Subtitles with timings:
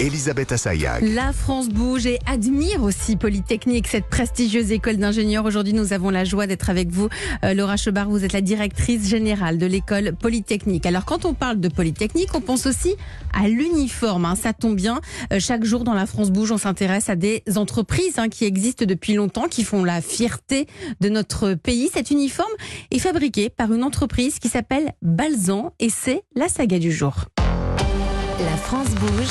[0.00, 1.04] Elisabeth Assayag.
[1.14, 5.44] La France bouge et admire aussi Polytechnique, cette prestigieuse école d'ingénieurs.
[5.44, 7.08] Aujourd'hui, nous avons la joie d'être avec vous.
[7.44, 10.84] Euh, Laura Chebard, vous êtes la directrice générale de l'école Polytechnique.
[10.84, 12.96] Alors, quand on parle de Polytechnique, on pense aussi
[13.32, 14.24] à l'uniforme.
[14.24, 14.34] hein.
[14.34, 15.00] Ça tombe bien.
[15.32, 18.86] Euh, chaque jour dans la France bouge, on s'intéresse à des entreprises hein, qui existent
[18.86, 20.66] depuis longtemps, qui font la fierté
[21.00, 21.88] de notre pays.
[21.94, 22.50] Cet uniforme
[22.90, 27.26] est fabriqué par une entreprise qui s'appelle Balzan et c'est la saga du jour.
[28.40, 29.28] La France bouge.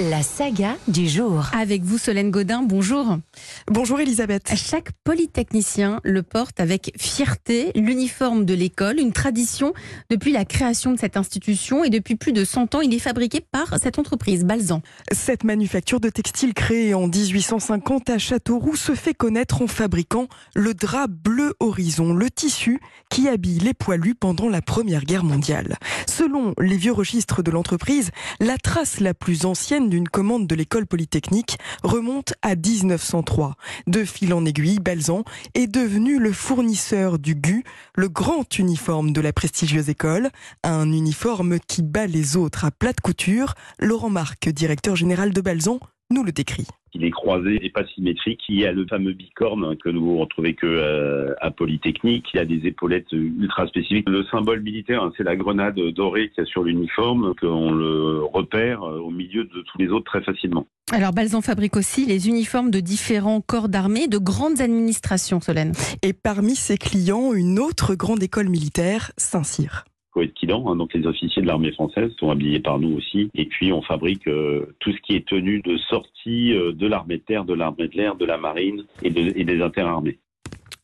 [0.00, 1.46] La saga du jour.
[1.52, 3.18] Avec vous, Solène Godin, bonjour.
[3.66, 4.52] Bonjour Elisabeth.
[4.54, 9.72] Chaque polytechnicien le porte avec fierté, l'uniforme de l'école, une tradition
[10.08, 13.40] depuis la création de cette institution et depuis plus de 100 ans, il est fabriqué
[13.40, 14.82] par cette entreprise, Balzan.
[15.10, 20.74] Cette manufacture de textile créée en 1850 à Châteauroux se fait connaître en fabriquant le
[20.74, 22.78] drap bleu horizon, le tissu
[23.10, 25.76] qui habille les poilus pendant la Première Guerre mondiale.
[26.06, 30.86] Selon les vieux registres de l'entreprise, la trace la plus ancienne d'une commande de l'école
[30.86, 33.56] polytechnique remonte à 1903.
[33.86, 39.20] De fil en aiguille, Balzan est devenu le fournisseur du GU, le grand uniforme de
[39.20, 40.30] la prestigieuse école,
[40.62, 43.54] un uniforme qui bat les autres à plate couture.
[43.78, 46.66] Laurent Marc, directeur général de Balzan, nous le décrit.
[46.94, 48.40] Il est croisé et pas symétrique.
[48.48, 52.26] Il y a le fameux bicorne que nous retrouvons que euh, à Polytechnique.
[52.32, 54.08] Il y a des épaulettes ultra spécifiques.
[54.08, 58.22] Le symbole militaire, hein, c'est la grenade dorée qu'il y a sur l'uniforme, qu'on le
[58.24, 60.66] repère euh, au milieu de tous les autres très facilement.
[60.90, 65.72] Alors Balzan fabrique aussi les uniformes de différents corps d'armée, de grandes administrations, Solène.
[66.02, 69.84] Et parmi ses clients, une autre grande école militaire, Saint-Cyr.
[70.18, 73.30] Coët-Quilan, hein, donc les officiers de l'armée française sont habillés par nous aussi.
[73.34, 77.18] Et puis on fabrique euh, tout ce qui est tenue de sortie euh, de l'armée
[77.18, 80.18] de terre, de l'armée de l'air, de la marine et, de- et des interarmées.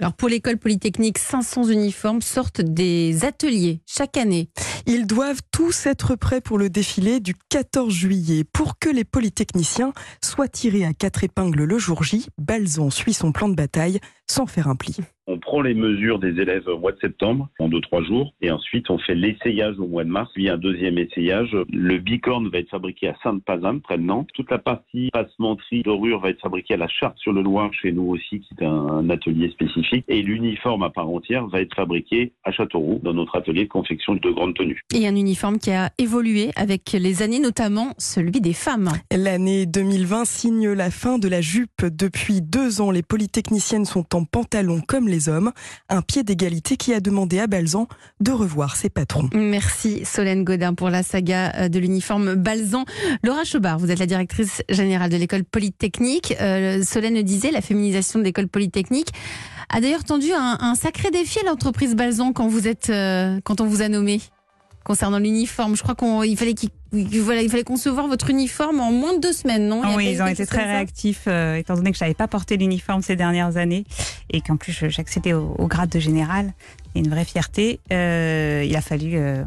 [0.00, 4.48] Alors pour l'école polytechnique, 500 uniformes sortent des ateliers chaque année.
[4.86, 8.42] Ils doivent tous être prêts pour le défilé du 14 juillet.
[8.42, 9.92] Pour que les polytechniciens
[10.24, 14.00] soient tirés à quatre épingles le jour J, Balzan suit son plan de bataille
[14.32, 14.96] sans faire un pli.
[15.28, 18.50] On prend les mesures des élèves au mois de septembre, en deux trois jours, et
[18.50, 21.56] ensuite on fait l'essayage au mois de mars, puis un deuxième essayage.
[21.70, 24.28] Le bicorne va être fabriqué à Sainte-Pazanne, près de Nantes.
[24.34, 28.48] Toute la partie passementerie, dorure va être fabriquée à la Charte-sur-le-Loir, chez nous aussi, qui
[28.60, 30.04] est un atelier spécifique.
[30.08, 34.14] Et l'uniforme à part entière va être fabriqué à Châteauroux, dans notre atelier de confection
[34.14, 34.82] de grandes tenues.
[34.92, 38.90] Et un uniforme qui a évolué avec les années, notamment celui des femmes.
[39.14, 41.84] L'année 2020 signe la fin de la jupe.
[41.84, 45.52] Depuis deux ans, les polytechniciennes sont en pantalon comme les hommes.
[45.88, 47.88] Un pied d'égalité qui a demandé à Balzan
[48.20, 49.28] de revoir ses patrons.
[49.34, 52.84] Merci Solène Godin pour la saga euh, de l'uniforme Balzan.
[53.22, 56.34] Laura Chebard, vous êtes la directrice générale de l'école polytechnique.
[56.40, 59.08] Euh, Solène le disait, la féminisation de l'école polytechnique
[59.68, 63.60] a d'ailleurs tendu un, un sacré défi à l'entreprise Balzan quand vous êtes, euh, quand
[63.60, 64.20] on vous a nommé
[64.84, 65.76] concernant l'uniforme.
[65.76, 69.32] Je crois qu'il fallait qu'il voilà, il fallait concevoir votre uniforme en moins de deux
[69.32, 69.82] semaines, non?
[69.84, 72.56] Il oui, ils ont été très réactifs, euh, étant donné que je n'avais pas porté
[72.56, 73.84] l'uniforme ces dernières années
[74.30, 76.52] et qu'en plus j'accédais au, au grade de général.
[76.94, 77.80] Une vraie fierté.
[77.92, 79.42] Euh, il a fallu euh,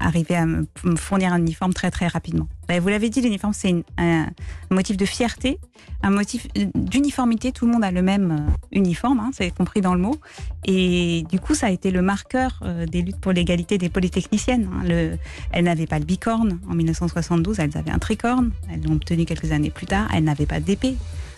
[0.00, 0.66] arriver à me
[0.96, 2.46] fournir un uniforme très très rapidement.
[2.68, 5.58] Ben, vous l'avez dit, l'uniforme c'est un, un motif de fierté,
[6.02, 7.52] un motif d'uniformité.
[7.52, 10.16] Tout le monde a le même euh, uniforme, hein, c'est compris dans le mot.
[10.64, 14.68] Et du coup, ça a été le marqueur euh, des luttes pour l'égalité des polytechniciennes.
[14.72, 14.82] hein.
[14.86, 15.16] Le,
[15.52, 18.50] elles n'avaient pas le bicorne en 1972, elles avaient un tricorne.
[18.72, 20.08] Elles l'ont obtenu quelques années plus tard.
[20.14, 20.96] Elles n'avaient pas d'épée.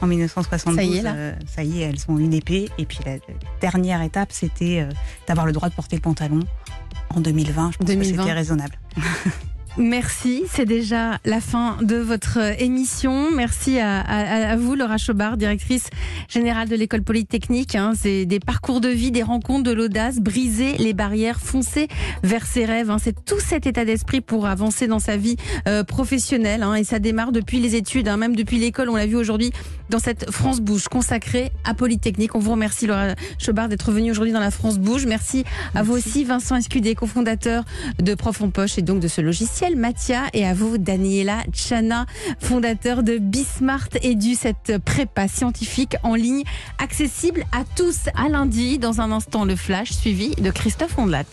[0.00, 1.14] En 1972, Ça y est, là.
[1.14, 2.68] euh, ça y est, elles ont une épée.
[2.78, 3.20] Et puis la, la
[3.60, 4.92] dernière étape, c'était euh,
[5.26, 6.38] d'avoir le droit de porter le pantalon.
[7.14, 8.16] En 2020, je pense 2020.
[8.16, 8.78] que c'était raisonnable.
[9.80, 13.30] Merci, c'est déjà la fin de votre émission.
[13.32, 15.84] Merci à, à- à vous, Laura Chobard, directrice
[16.28, 17.76] générale de l'école polytechnique.
[17.76, 17.92] hein.
[17.96, 21.86] C'est des parcours de vie, des rencontres, de l'audace, briser les barrières, foncer
[22.24, 22.90] vers ses rêves.
[22.90, 22.96] hein.
[23.00, 25.36] C'est tout cet état d'esprit pour avancer dans sa vie
[25.68, 26.64] euh, professionnelle.
[26.64, 26.74] hein.
[26.74, 28.88] Et ça démarre depuis les études, hein, même depuis l'école.
[28.88, 29.52] On l'a vu aujourd'hui
[29.90, 32.34] dans cette France Bouge consacrée à Polytechnique.
[32.34, 35.06] On vous remercie, Laura Chobard, d'être venue aujourd'hui dans la France Bouge.
[35.06, 35.44] Merci,
[35.76, 37.64] à vous aussi, Vincent Escudé, cofondateur
[38.00, 42.06] de Prof en Poche et donc de ce logiciel Mathia et à vous Daniela Chana,
[42.40, 46.44] fondateur de Bismart Edu, cette prépa scientifique en ligne
[46.78, 48.78] accessible à tous à lundi.
[48.78, 51.24] Dans un instant, le flash suivi de Christophe Ondelat.